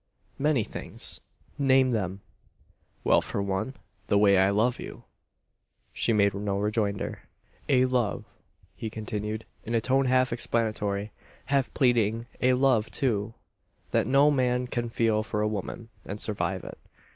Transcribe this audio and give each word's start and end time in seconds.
"Many 0.39 0.63
things." 0.63 1.21
"Name 1.59 1.91
them!" 1.91 2.21
"Well, 3.03 3.21
for 3.21 3.39
one 3.39 3.75
the 4.07 4.17
way 4.17 4.35
I 4.39 4.49
love 4.49 4.79
you." 4.79 5.03
She 5.93 6.11
made 6.11 6.33
no 6.33 6.57
rejoinder. 6.57 7.29
"A 7.69 7.85
love," 7.85 8.25
he 8.75 8.89
continued, 8.89 9.45
in 9.63 9.75
a 9.75 9.79
tone 9.79 10.05
half 10.05 10.33
explanatory, 10.33 11.11
half 11.45 11.71
pleading; 11.75 12.25
"a 12.41 12.53
love, 12.53 12.89
Loo, 12.99 13.35
that 13.91 14.07
no 14.07 14.31
man 14.31 14.65
can 14.65 14.89
feel 14.89 15.21
for 15.21 15.39
a 15.41 15.47
woman, 15.47 15.89
and 16.07 16.19
survive 16.19 16.63
it. 16.63 16.79